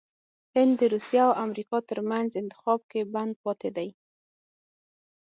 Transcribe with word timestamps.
هند 0.55 0.73
دروسیه 0.81 1.21
او 1.27 1.31
امریکا 1.45 1.77
ترمنځ 1.89 2.29
انتخاب 2.41 2.79
کې 2.91 3.01
بند 3.13 3.33
پاتې 3.43 3.69
دی😱 3.75 3.89